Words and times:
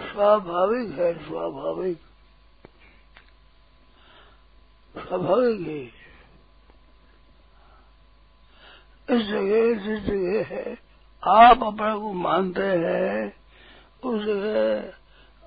स्वाभाविक 0.00 0.98
है, 0.98 1.28
स्वाभाविक। 1.28 1.98
स्वाभाविक 4.98 5.68
है। 5.68 5.98
इस 9.16 9.26
जगह 9.26 9.74
जिस 9.74 10.00
जगह 10.00 10.54
है। 10.54 10.78
आप 11.26 11.62
अपने 11.62 11.98
को 11.98 12.12
मानते 12.12 12.62
हैं। 12.62 13.36
उस 14.04 14.24
जगह 14.24 14.80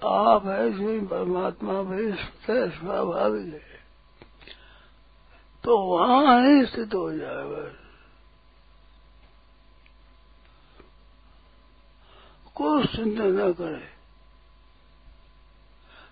आप 0.08 0.46
है 0.46 0.72
जो 0.72 1.08
परमात्मा 1.08 1.82
भी 1.82 2.14
स्वाभाविक 2.72 3.54
है। 3.54 3.80
तो 5.64 5.78
वहाँ 5.78 6.42
ही 6.42 6.66
स्थित 6.66 6.94
हो 6.94 7.12
जाएगा। 7.12 7.78
कुछ 12.56 12.96
चिंता 12.96 13.24
न 13.24 13.54
करे। 13.54 13.91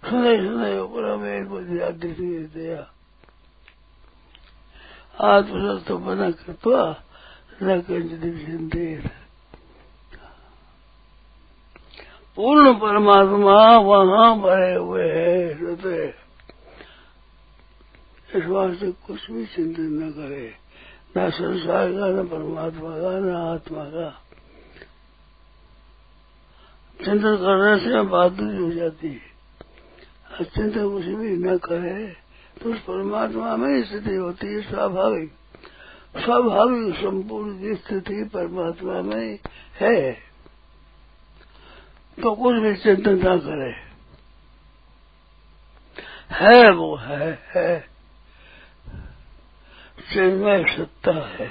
बुद्धि 0.04 1.80
आदि 1.80 2.08
दिया 2.56 2.92
आत्मसत्व 5.22 5.98
बना 5.98 6.32
कृत्वा 6.32 7.04
न 7.64 7.82
किंचित 7.82 9.12
पूर्ण 12.36 12.74
परमात्मा 12.74 13.78
वहाँ 13.78 14.40
भरे 14.40 14.76
हुए 14.76 15.12
है 15.12 15.54
हृदय 15.54 16.14
इस 18.36 18.46
वास्ते 18.46 18.92
कुछ 18.92 19.32
भी 19.32 19.46
चिंतन 19.46 19.82
न 19.82 20.12
करे 20.12 20.56
न 21.18 21.30
संसार 21.30 21.92
का 21.92 22.08
न 22.08 22.28
परमात्मा 22.28 22.90
का। 22.90 23.20
न 23.20 23.30
आत्मा 23.36 23.84
का 23.84 24.10
चिंतन 27.06 27.36
करने 27.36 27.80
से 27.84 28.02
बात 28.02 28.32
हो 28.32 28.72
जाती 28.72 29.08
है। 29.08 29.29
कुछ 30.40 31.06
भी 31.06 31.36
न 31.38 31.58
करे 31.58 32.08
तो 32.62 32.70
उस 32.70 32.80
परमात्मा 32.80 33.56
में 33.56 33.84
स्थिति 33.84 34.16
होती 34.16 34.48
है 34.48 34.62
स्वाभाविक 34.62 35.32
स्वाभाविक 36.16 36.96
संपूर्ण 36.96 37.76
स्थिति 37.76 38.24
परमात्मा 38.24 39.02
में 39.02 39.40
है 39.76 40.12
तो 42.18 42.36
कुछ 42.36 42.56
भी 42.56 42.76
चिंतन 42.76 43.20
न 43.28 43.38
करे 43.40 43.72
है 46.32 46.72
वो 46.72 46.96
है 46.96 47.32
है 47.56 47.80
चिन्मय 50.14 50.64
सत्ता 50.78 51.14
है 51.28 51.50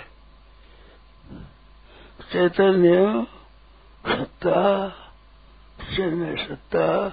चैतन्य 2.32 3.26
सत्ता 4.04 4.88
चिन्मय 5.96 6.36
सत्ता 6.36 7.08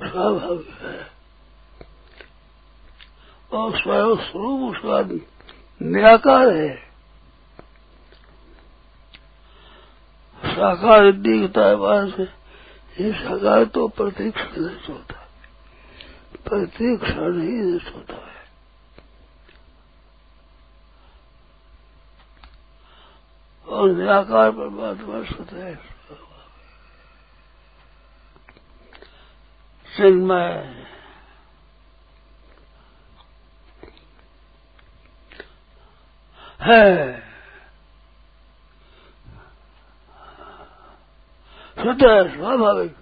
स्वाभाविक 0.00 0.70
है 0.82 1.15
और 3.52 3.80
स्वयं 3.80 4.16
स्वरूप 4.30 4.76
उसका 4.76 5.14
निराकार 5.82 6.48
है। 6.48 6.86
साकार 10.44 11.12
दिखता 11.12 11.64
है 11.64 11.76
बाहर 11.76 12.10
से, 12.10 12.22
ये 13.04 13.12
साकार 13.12 13.64
तो 13.64 13.88
प्रतीक 13.88 14.34
नष्ट 14.36 14.88
होता। 14.88 15.20
है 15.20 15.26
प्रतीक 16.44 17.02
क्षण 17.02 17.40
ही 17.40 17.48
नष्ट 17.48 17.94
होता 17.94 18.14
है। 18.14 18.36
और 23.68 23.90
निराकार 23.90 24.50
पर 24.50 24.68
बाद 24.68 25.00
वर्ष 25.00 25.32
परमात्मा 25.32 25.44
स्वतः 25.44 25.74
चिन्मय 29.96 30.86
है। 36.60 37.20
शुद्ध 41.78 42.00
स्वाभाविक। 42.36 42.96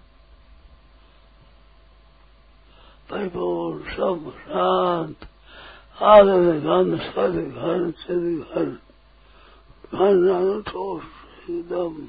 परिपूर्ण 3.10 3.82
सब 3.82 4.36
शांत। 4.38 5.28
आदर 6.02 6.58
घन 6.60 6.98
सद 6.98 7.34
घन 7.56 7.92
सद 7.92 8.80
घन 9.94 10.28
घन 10.28 10.62
ठोस 10.62 11.02
एकदम। 11.50 12.08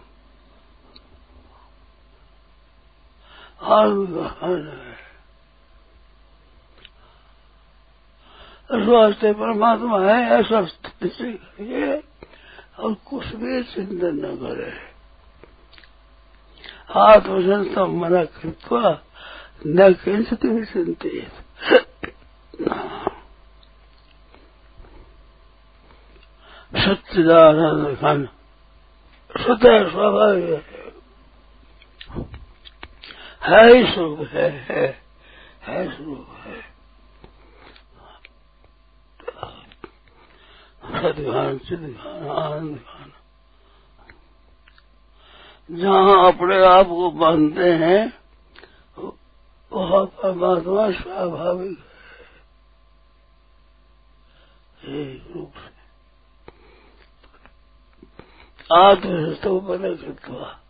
आत्म 3.61 4.05
घन 4.05 4.67
है। 4.67 4.94
वास्ते 8.71 9.33
परमात्मा 9.33 10.01
है, 10.01 10.31
ऐसा 10.31 10.65
स्थिति 10.65 11.09
से 11.09 11.33
करिए 11.33 12.03
और 12.79 12.93
कुछ 12.93 13.25
भी 13.25 13.63
चिंतन 13.63 14.15
न 14.15 14.35
करे। 14.35 14.95
आत्मसंस्थम 16.95 17.99
मना 17.99 18.25
कृत्वा 18.25 19.01
न 19.67 19.93
किंचित 19.93 20.45
भी 20.45 20.65
चिंतित। 20.65 21.31
सच्चिदानंद 26.75 27.87
घन 27.87 28.29
स्वतः 29.37 29.91
स्वाभाविक 29.91 30.45
है। 30.45 30.85
है 33.43 33.77
ही 33.77 33.93
स्वरूप 33.93 34.27
है। 36.33 36.74
स्वरूप 40.99 41.05
है 41.05 41.13
सदघान 41.13 41.57
चिदघान 41.57 42.29
आनंद 42.29 42.75
घान 42.75 43.11
जहाँ 45.71 46.33
अपने 46.33 46.65
आप 46.65 46.85
को 46.85 47.11
मानते 47.11 47.73
हैं, 47.73 48.13
वह 49.71 50.05
परमात्मा 50.05 50.91
स्वाभाविक 50.91 51.79
है। 54.83 55.01
एक 55.01 55.31
रूप 55.35 55.53
से 55.55 55.73
आत्मस्तो 58.75 59.59
बने 59.59 59.95
कृत्वा 59.95 60.61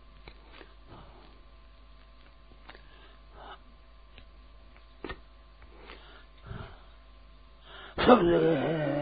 सब 8.06 8.22
जगह 8.22 8.58
है। 8.58 8.95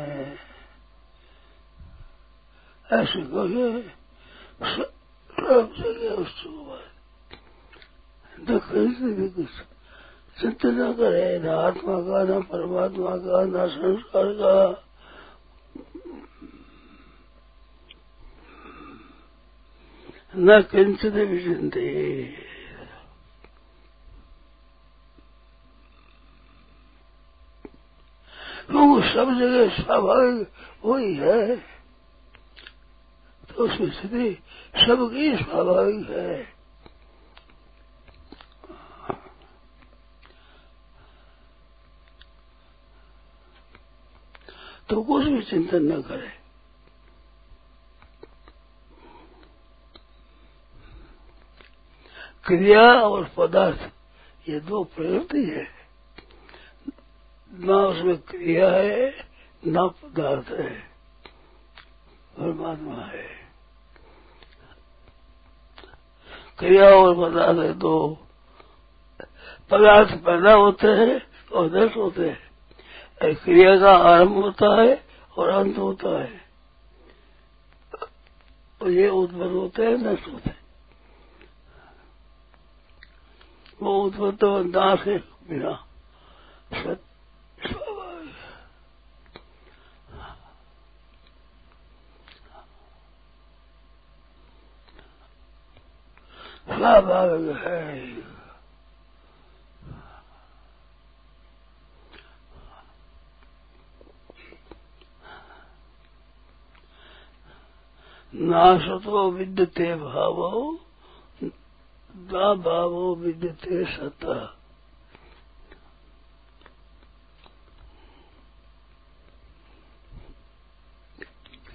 ऐसे 2.92 3.22
कहे 3.24 3.82
चिंता 10.40 10.68
न 10.68 10.92
करे, 10.92 11.38
न 11.38 11.48
आत्मा 11.48 11.96
का, 12.00 12.22
न 12.24 12.42
परमात्मा 12.42 13.16
का, 13.16 13.44
न 13.44 13.68
संस्कार 13.68 14.24
का। 14.26 14.84
न 20.36 20.62
किंचित 20.62 21.12
भी 21.12 21.44
चिंते 21.44 22.24
क्योंकि 28.70 29.08
सब 29.08 29.38
जगह 29.38 29.82
स्वाभाविक 29.82 30.52
वही 30.84 31.14
है। 31.14 31.73
तो 33.56 33.68
उसकी 33.68 33.86
स्थिति 33.86 34.42
सबकी 34.74 35.36
स्वाभाविक 35.36 36.10
है। 36.10 36.54
तो 44.88 45.02
कुछ 45.02 45.24
भी 45.24 45.42
चिंतन 45.42 45.82
न 45.82 46.02
करे। 46.02 46.44
क्रिया 52.44 52.82
और 52.82 53.30
पदार्थ 53.36 53.90
ये 54.48 54.60
दो 54.60 54.84
प्रवृत्ति 54.84 55.44
है। 55.44 55.68
ना 57.52 57.76
उसमें 57.76 58.18
क्रिया 58.18 58.70
है, 58.70 59.30
ना 59.66 59.86
पदार्थ 59.86 60.48
है। 60.48 60.80
परमात्मा 62.38 63.04
है। 63.04 63.43
क्रिया 66.58 66.88
और 66.88 67.14
बना 67.14 67.52
दे 67.52 67.72
दो। 67.72 68.18
पदार्थ 69.70 70.14
पैदा 70.14 70.52
होते 70.52 70.86
हैं 70.86 71.26
और 71.52 71.76
नष्ट 71.76 71.96
होते 71.96 72.30
हैं। 72.30 72.50
क्रिया 73.34 73.80
का 73.80 73.96
आरंभ 73.96 74.32
होता 74.32 74.82
है 74.82 75.06
और 75.38 75.48
अंत 75.48 75.78
होता 75.78 76.22
है। 76.22 76.40
और 78.82 78.90
ये 78.90 79.08
उत्पन्न 79.08 79.54
होते 79.54 79.86
हैं, 79.86 79.92
नष्ट 79.92 80.28
होते 80.28 80.50
हैं। 80.50 80.64
वो 83.82 84.02
उत्पन्न 84.02 84.32
तो 84.32 84.64
दास 84.64 85.00
है 85.00 85.18
बिना 85.18 85.86
सत्य 86.72 87.13
स्वाभाविक 96.94 97.56
है। 97.56 98.04
नाशतो 108.34 109.30
विद्यते 109.30 109.94
भावो 109.96 110.78
दा 112.14 112.54
भावो 112.54 113.14
विद्यते 113.14 113.84
सत। 113.84 114.24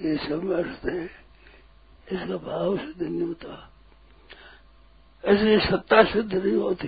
ये 0.02 0.18
है, 0.86 1.06
इसका 2.12 2.38
भाव 2.38 2.76
नहीं 2.76 3.22
होता। 3.22 3.69
ऐसे 5.24 5.60
सत्ता 5.60 6.04
सिद्ध 6.04 6.34
नहीं 6.34 6.58
होती। 6.58 6.88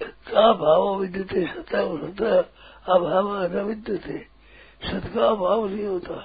का 0.00 0.52
भाव 0.52 0.96
विद्यते 0.96 1.46
सत्ता 1.46 1.80
और 1.80 2.00
सत्ता 2.00 2.30
अभाव 2.94 3.26
न 3.52 3.62
विद्यते 3.62 4.18
सत 4.84 5.10
का 5.14 5.26
अभाव 5.26 5.66
नहीं 5.66 5.86
होता। 5.86 6.16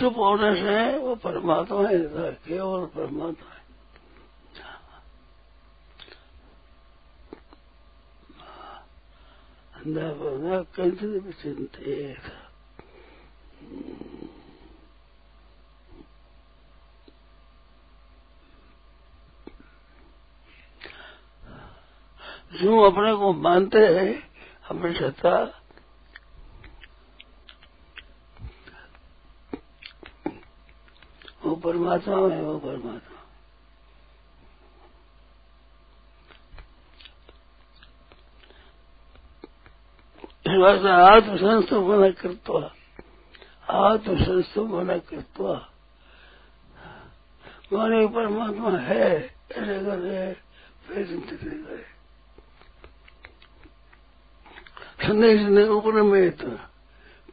चुप 0.00 0.16
होने 0.16 0.54
से 0.56 0.98
वो 0.98 1.14
परमात्मा 1.14 1.88
ही 1.88 1.98
केवल 2.46 2.86
परमात्मा 2.86 3.50
है। 3.54 3.59
अंधा 9.90 10.62
कंचित 10.62 11.22
भी 11.22 11.32
चिंतित 11.32 12.18
जो 22.62 22.80
अपने 22.80 23.14
को 23.14 23.32
मानते 23.32 23.78
हैं 23.78 24.92
सत्ता 24.94 25.56
वो 31.44 31.56
परमात्मा 31.56 32.16
है, 32.16 32.42
वो 32.42 32.58
परमात्मा। 32.58 33.19
आत्मसंस्थमन 40.62 42.10
कृत्वा 42.10 42.62
आत्मसंस्थमन 43.70 44.98
कृत्वा 44.98 45.54
माने 47.72 48.06
परमात्मा 48.06 48.70
है 48.78 49.08
ऐसे 49.16 49.78
करे 49.84 50.32
फिर 50.86 51.06
चिंतित 51.06 51.40
करे 51.40 51.84
संदेश 55.06 55.40
ने 55.40 55.62
उपरमित 55.68 56.40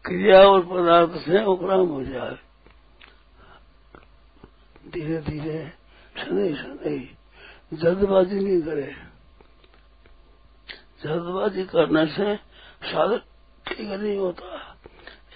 क्रिया 0.05 0.39
और 0.41 0.61
पदार्थ 0.65 1.11
से 1.21 1.43
उपराम 1.43 1.87
हो 1.87 2.03
जाए। 2.03 2.37
धीरे 4.91 5.17
धीरे 5.21 5.73
शनि 6.17 6.55
शनि 6.55 7.17
जल्दबाजी 7.73 8.39
नहीं 8.39 8.61
करे। 8.61 8.95
जल्दबाजी 11.03 11.63
करने 11.63 12.05
से 12.05 12.35
साधक 12.83 13.23
ठीक 13.67 13.89
नहीं 13.89 14.17
होता। 14.17 14.77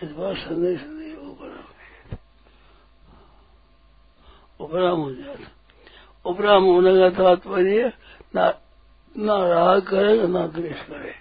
इस 0.03 0.11
बार 0.11 0.35
संदेश 0.35 0.81
नहीं 0.81 1.15
उपराम 1.15 1.67
उपराम 4.59 4.99
हो 4.99 5.13
जाता। 5.15 5.49
उपराम 6.25 6.63
होने 6.63 6.93
का 6.99 7.09
तात्पर्य, 7.09 7.93
ना 8.35 9.37
राग 9.47 9.81
करे, 9.81 10.27
ना 10.27 10.47
द्वेष 10.47 10.81
करे। 10.81 11.13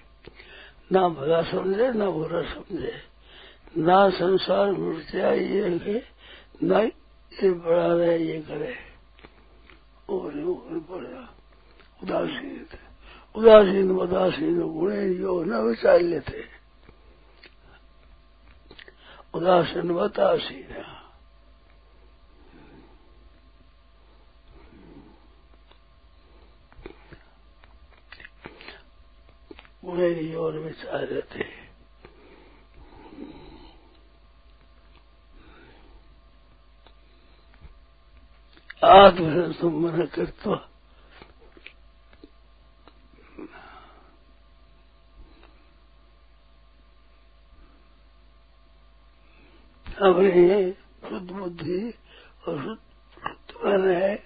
ना 0.92 1.08
भला 1.08 1.42
समझे, 1.42 1.90
ना 1.90 2.10
बुरा 2.10 2.42
समझे। 2.42 2.94
ना 3.78 4.10
संसार 4.10 4.70
मृत्या 4.72 5.32
ये 5.32 5.68
है, 5.68 6.02
ना 6.62 6.80
ये 6.80 7.50
बढ़ा 7.50 7.86
रहे, 7.86 8.18
ये 8.18 8.40
करे। 8.40 8.76
और 10.10 10.30
बढ़ा 10.90 11.22
उदासीन 12.02 12.66
उदासीन 13.34 13.90
उदासीन 13.90 14.58
गुणे 14.60 15.14
जो 15.14 15.32
न 15.44 15.60
विचार 15.62 16.00
लेते 16.00 16.42
उदासीन 19.34 19.94
बतासीन। 19.94 20.72
गुणे 29.84 30.34
और 30.34 30.58
विचार 30.58 31.08
लेते 31.10 31.44
आत्मसंमन 38.82 40.06
कृत्वा 40.06 40.56
अपने 50.00 50.72
शुद्ध 51.08 51.30
बुद्धि 51.30 51.94
और 52.48 52.78
शुद्ध 53.14 53.66
मन 53.66 53.90
है। 53.90 54.24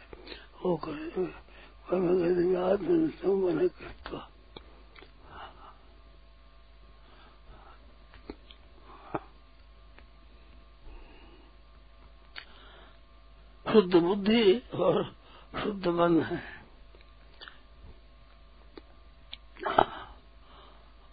वो 0.65 0.77
करे 0.77 1.11
आत्मसंमन 2.57 3.69
कृत्वा 3.69 4.31
शुद्ध 13.73 13.97
बुद्धि 13.97 14.59
और 14.75 15.17
शुद्ध 15.63 15.89
मन 15.89 16.23
है। 16.23 16.43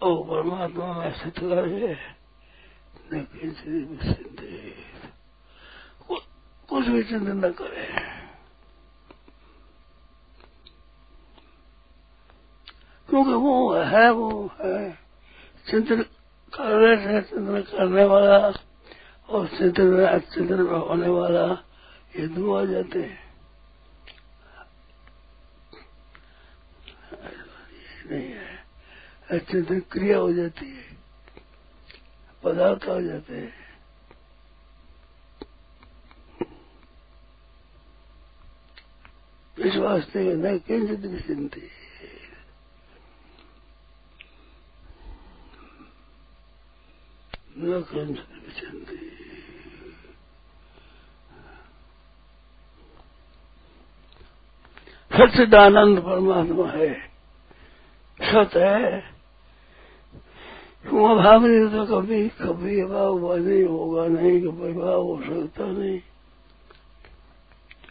ओ 0.04 0.24
परमात्मा 0.24 0.94
में 0.94 1.12
स्थित 1.14 1.40
करे 3.12 3.22
न 3.22 3.24
किसी 3.24 3.72
भी 3.72 4.14
सिद्धि 4.14 4.76
कुछ 6.70 6.88
भी 6.88 7.04
चिंतन 7.04 7.46
न 7.46 7.52
करे। 7.52 7.86
क्योंकि 13.10 13.32
वो 13.32 13.74
है 13.74 14.12
वो 14.12 14.52
है। 14.62 15.00
चिंतन 15.70 16.02
कर 16.54 16.80
रहे 16.80 16.98
थे 16.98 17.22
चिंतन 17.22 17.62
करने 17.62 18.04
वाला 18.04 18.38
और 19.30 19.48
चिंतन 19.48 20.20
चिंतन 20.20 20.62
में 20.62 20.80
होने 20.80 21.08
वाला 21.08 21.64
ये 22.20 22.28
दो 22.28 22.56
आ 22.56 22.66
जाते 22.66 23.00
हैं। 23.00 23.36
नहीं 28.12 28.32
है। 28.32 28.64
से 29.64 29.80
क्रिया 29.80 30.18
हो 30.18 30.34
जाती 30.34 30.66
है। 30.66 30.91
पदार्थ 32.44 32.86
हो 32.86 33.02
जाते 33.02 33.36
हैं। 33.36 33.54
इस 39.60 39.76
वास्ते 39.76 40.36
न 40.36 40.58
किंचित 40.60 41.00
भी 41.00 41.20
चिंती 41.20 41.62
न 47.58 47.82
किंचित 47.82 48.26
भी 48.26 48.62
चिंती 48.62 49.08
सच्चिदानंद 55.12 56.00
परमात्मा 56.00 56.72
है। 56.72 57.12
सत 58.22 58.58
है। 58.58 59.11
तुम 60.90 61.20
अभाव 61.20 61.46
नहीं 61.46 61.86
तो 61.86 62.02
कभी 62.02 62.30
कभी 62.30 62.82
अभाव 62.82 63.36
नहीं 63.36 63.64
होगा 63.64 64.08
नहीं, 64.08 64.42
कभी 64.42 64.82
अभाव 64.82 65.02
हो 65.02 65.22
सकता 65.22 65.66
नहीं। 65.66 66.00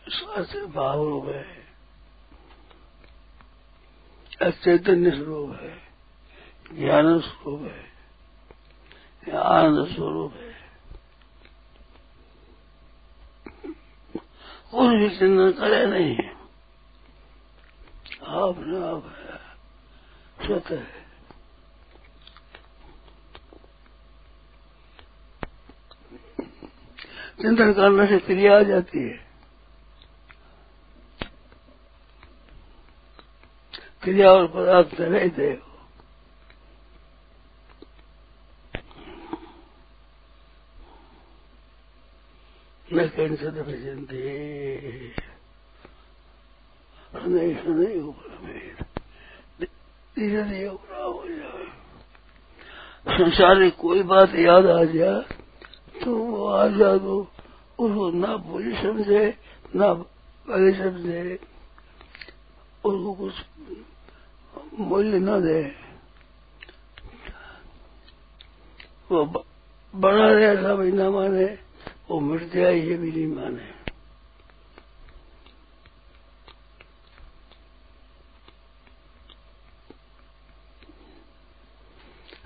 स्वास्थ्य 0.08 0.66
भाव 0.66 1.08
रूप 1.08 1.26
है। 1.26 1.46
अचैतन्य 4.42 5.10
स्वरूप 5.10 5.58
है। 5.60 5.78
ज्ञान 6.74 7.20
स्वरूप 7.20 7.60
है। 7.60 7.90
आनंद 9.36 9.88
स्वरूप 9.88 10.34
है। 10.34 10.50
कुछ 14.74 14.90
भी 14.90 15.18
चिंतन 15.18 15.52
करे 15.52 15.86
नहीं। 15.86 16.16
आप 18.26 18.54
न 18.58 18.82
आप 18.82 19.04
है। 19.04 19.40
स्वतः 20.46 20.78
है। 20.78 20.99
चिंतन 27.42 27.72
करने 27.72 28.06
से 28.06 28.18
क्रिया 28.18 28.58
आ 28.58 28.62
जाती 28.62 28.98
है। 28.98 29.18
क्रिया 34.02 34.30
और 34.32 34.46
पदार्थ 34.46 35.00
रहते 35.00 35.42
हो 35.42 35.68
न 42.92 43.06
शनैः 43.08 43.34
शनैः 47.14 48.12
परमेत 48.12 48.78
धीरे 50.16 50.42
धीरे 50.42 50.66
हो 50.66 51.24
जाए। 51.28 51.66
संसार 53.18 53.58
में 53.58 53.70
कोई 53.70 54.02
बात 54.02 54.34
याद 54.34 54.66
आ 54.66 54.82
जाए 54.84 55.22
तो 56.04 56.16
वो 56.16 56.46
आ 56.46 56.66
जा 56.66 56.96
दो 56.96 57.20
उसको 57.78 58.10
ना 58.10 58.36
बुरी 58.36 58.72
समझे, 58.72 59.24
ना 59.76 59.92
भले 59.94 60.72
समझे। 60.72 61.38
उसको 62.84 63.14
कुछ 63.14 63.34
मूल्य 64.80 65.18
न 65.18 65.40
दे। 65.42 65.62
वो 69.10 69.24
बड़ा 69.94 70.26
रहे 70.26 70.46
ऐसा 70.46 70.74
भी 70.74 70.92
न 70.92 71.08
माने। 71.08 71.58
वो 72.10 72.20
मिट 72.20 72.52
जाए 72.52 72.74
ये 72.80 72.96
भी 72.96 73.10
नहीं 73.12 73.26
माने 73.26 73.68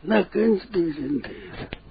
न 0.07 0.23
किंचित 0.23 0.71
भी 0.73 0.93
चिंतित 0.93 1.84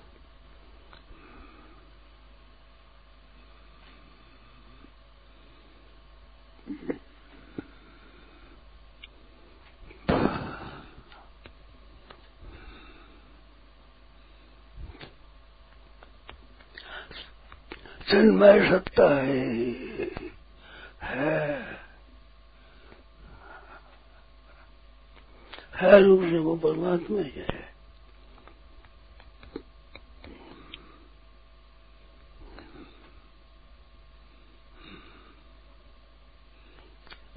चिन्मय 18.13 18.69
सत्ता 18.69 19.15
है। 19.15 19.47
है। 21.01 21.63
है 25.75 26.03
रूप 26.03 26.21
से 26.21 26.37
वो 26.37 26.55
परमात्मा 26.55 27.21
ही 27.21 27.29
है। 27.29 27.73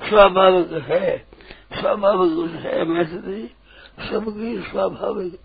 स्वाभाविक 0.08 0.82
है। 0.82 1.18
स्वाभाविक 1.80 2.50
है 2.50 2.84
मैं 2.84 3.04
सबकी 4.10 4.62
स्वाभाविक। 4.62 5.40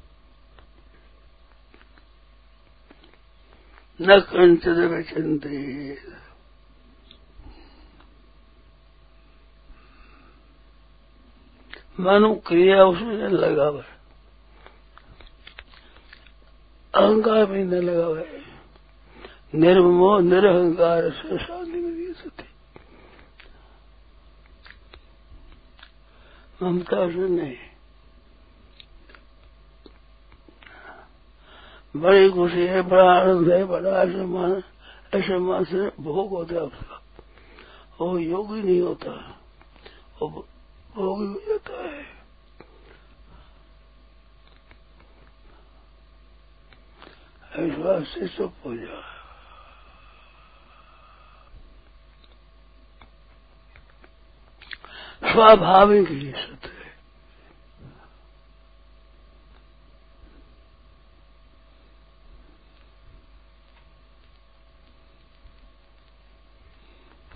न 4.02 4.20
कंचन 4.20 4.86
विचंते 4.86 5.98
मानो 12.00 12.36
क्रिया 12.36 12.84
उसमें 12.86 13.30
लगा 13.30 13.66
हुआ 13.66 13.82
अहंकार 16.94 17.46
भी 17.46 17.64
न 17.64 17.74
लगा 17.74 18.06
हुआ 18.06 18.20
है 18.20 18.42
निर्मोह 19.56 20.22
निरहंकार 20.22 21.10
से 21.10 21.38
शांति 21.38 21.72
मिली 21.72 22.14
सती। 22.14 22.50
ममता 26.64 27.10
से 27.10 27.28
नहीं। 27.30 27.71
बड़ी 31.96 32.30
खुशी 32.30 32.66
है, 32.68 32.82
बड़ा 32.82 33.14
आनंद 33.14 33.52
है, 33.52 33.64
बड़ा 33.66 34.02
ऐसे 34.02 34.26
मान 34.26 34.64
ऐसे 35.14 35.38
मान 35.38 35.64
से 35.64 35.90
भोग 36.00 36.30
होता 36.30 36.56
है 36.56 36.62
उसका 36.62 37.02
वो 38.02 38.18
योगी 38.18 38.62
नहीं 38.62 38.82
होता 38.82 39.12
वो 40.22 40.48
भोगी 40.96 41.26
हो 41.26 41.42
जाता 41.50 41.84
है। 41.84 42.22
ऐसा 47.52 48.04
से 48.04 48.28
चुप 48.28 48.54
हो 48.66 48.76
जाए। 48.76 49.04
स्वाभाविक 55.34 56.08
ही 56.08 56.32
सत्य 56.32 56.61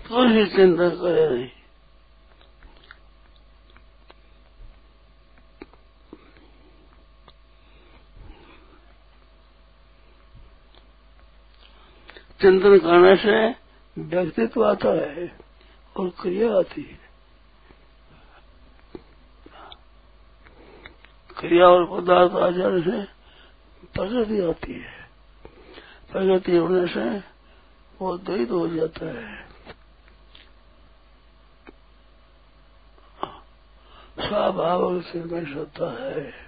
कोई 0.06 0.46
चिंता 0.46 0.88
करे 0.88 1.28
नहीं। 1.30 1.48
चिंतन 12.40 12.78
करने 12.78 13.16
से 13.16 13.48
व्यक्तित्व 14.02 14.64
आता 14.64 14.88
है 14.88 15.38
और 15.96 16.08
क्रिया 16.10 16.58
आती 16.58 16.82
है। 16.82 16.98
क्रिया 21.38 21.66
और 21.66 22.00
पदार्थ 22.00 22.32
आ 22.32 22.50
जाने 22.50 22.80
से 22.80 23.02
प्रगति 23.94 24.40
आती 24.40 24.72
है। 24.72 25.08
प्रगति 26.12 26.56
होने 26.56 26.86
से 26.86 27.18
वो 28.02 28.16
द्वैत 28.18 28.50
हो 28.50 28.68
जाता 28.68 29.06
है। 29.06 29.45
स्वाभाव 34.26 35.00
से 35.02 35.24
में 35.24 35.44
सत्ता 35.54 35.90
है। 36.02 36.46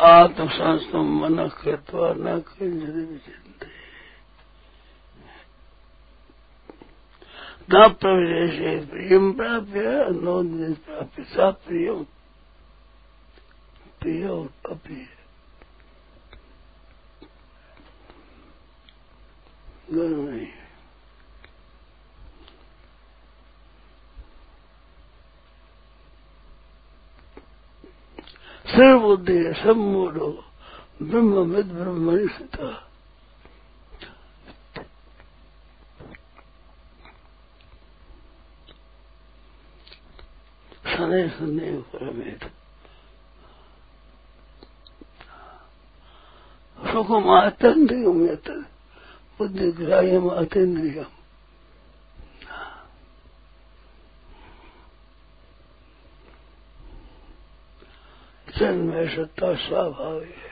आत्मसंस्तम 0.00 1.12
मन 1.18 1.48
कृत्वा 1.48 2.12
न 2.16 2.34
विचिंते 2.60 3.66
न 7.70 7.88
प्रवेश 7.92 8.88
प्रियम 8.88 9.32
प्राप्य, 9.32 9.82
नो 10.22 10.42
प्राप्य 10.74 11.24
सा 11.24 11.50
प्रियम 11.50 12.04
प्रिय 14.00 14.26
अप्रिय 14.70 15.06
दोनों 19.88 20.22
नहीं 20.22 20.46
सर्वबुद्धि 28.68 29.38
सब 29.54 29.76
मूढ़ो 29.76 30.30
ब्रह्म 31.02 31.42
विद 31.46 31.72
ब्रह्मनिष्ठता 31.72 32.68
शनै 40.86 41.22
शनै 41.30 41.70
परमेत 41.92 42.44
सुखम 46.78 47.30
आतंत्रियम 47.32 48.18
उद्ग्राह्यम 49.40 50.28
अतेन्द्रियम 50.30 51.12
जन्म 58.48 58.92
सत्ता 59.08 59.54
स्वाभाविक 59.56 60.44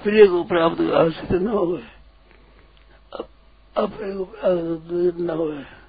प्रिय 0.00 0.26
को 0.26 0.42
प्राप्त 0.44 0.80
आश्रित 0.94 1.32
न 1.32 1.46
हुए 1.48 1.66
गए 1.66 3.24
अपने 3.76 4.12
को 4.14 4.24
प्राप्त 4.24 5.20
न 5.20 5.30
हुए 5.30 5.79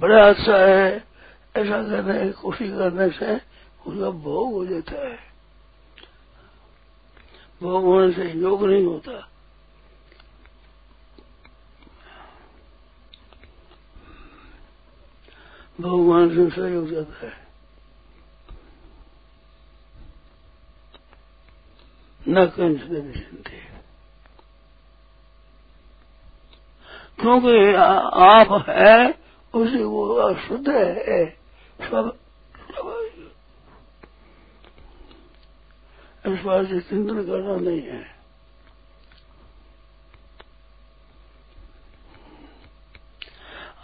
बड़ा 0.00 0.28
अच्छा 0.28 0.56
है। 0.56 1.10
ऐसा 1.56 1.82
करने 1.82 2.26
की 2.26 2.32
कोशिश 2.32 2.70
करने 2.70 3.08
से 3.10 3.34
उसका 3.86 4.10
भोग 4.10 4.52
हो 4.52 4.64
जाता 4.66 5.08
है। 5.08 5.18
भोग 7.62 7.84
होने 7.84 8.12
से 8.12 8.30
योग 8.32 8.64
नहीं 8.66 8.84
होता। 8.86 9.26
भगवान 15.80 16.28
से 16.28 16.50
सही 16.50 16.74
हो 16.74 16.86
जाता 16.86 17.26
है। 17.26 17.48
न 22.28 22.44
कंचन 22.46 22.96
विचिंते 22.96 23.58
क्योंकि 27.20 27.74
आप 27.74 28.64
है 28.68 29.20
उसी 29.54 29.82
वो 29.82 30.06
अशुद्ध 30.14 30.68
है 30.68 31.24
सब 31.80 32.16
इस 36.26 36.42
बात 36.44 36.66
से 36.66 36.80
चिंतन 36.80 37.22
करना 37.22 37.56
नहीं 37.56 37.82
है। 37.82 38.02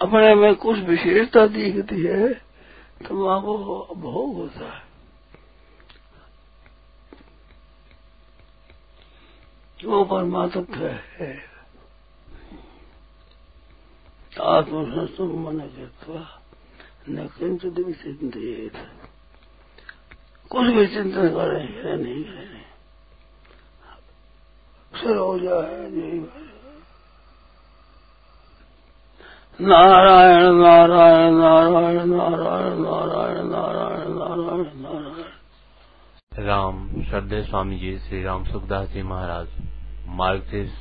अपने 0.01 0.35
में 0.35 0.55
कुछ 0.55 0.79
विशेषता 0.79 1.47
दिखती 1.47 2.03
है 2.03 2.29
तो 3.07 3.15
वहाँ 3.17 3.41
को 3.43 3.57
भोग 3.97 4.35
होता 4.37 4.73
है। 4.73 4.85
वो 9.81 10.05
परमात्मा 10.05 10.89
है। 10.89 11.56
आत्मसंस्तम 14.41 15.59
कृत्वा 15.59 16.21
न 17.09 17.27
किंचित 17.27 17.73
भी 17.73 17.93
चिंतित 17.93 18.73
कुछ 20.51 20.67
भी 20.67 20.87
चिंतन 20.87 21.29
करें 21.29 21.97
नहीं 21.97 22.25
करें 22.25 22.65
सर 24.95 25.17
हो 25.17 25.39
जाए 25.39 25.91
नहीं 25.91 26.21
नारायण 29.61 30.53
नारायण 30.53 31.35
नारायण 31.35 32.07
नारायण 32.07 32.79
नारायण 32.79 33.49
नारायण 33.49 34.13
नारायण 34.15 34.79
नारायण 34.79 36.47
राम, 36.47 37.03
श्रद्धे 37.03 37.43
स्वामी 37.43 37.79
जी, 37.79 37.99
श्री 37.99 38.23
राम 38.23 38.45
सुखदास 38.45 38.89
जी 38.89 39.03
महाराज 39.03 39.49
मार्गशीर्ष 40.07 40.73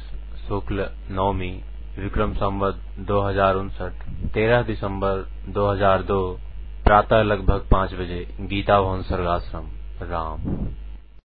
शुक्ल 0.48 0.90
नवमी 1.10 1.64
विक्रम 2.00 2.34
संवत 2.34 2.82
दो 3.00 3.22
हज़ार 3.22 3.56
उनसठ, 3.56 3.92
तेरह 4.34 4.62
दिसंबर 4.62 5.30
2002 5.50 6.40
प्रातः 6.86 7.22
लगभग 7.22 7.68
पाँच 7.72 7.94
बजे, 7.94 8.36
गीता 8.42 8.82
भवन 8.82 9.02
सर्गाश्रम, 9.02 9.68
राम। 10.02 10.40